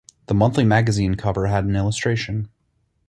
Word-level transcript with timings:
The 0.25 0.33
monthly 0.33 0.63
magazine 0.65 1.13
cover 1.13 1.45
had 1.45 1.65
an 1.65 1.75
illustration. 1.75 2.49